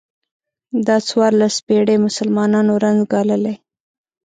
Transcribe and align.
دا 0.87 0.95
څوارلس 1.07 1.55
پېړۍ 1.67 1.97
مسلمانانو 2.07 2.73
رنځ 2.83 2.99
ګاللی. 3.11 3.55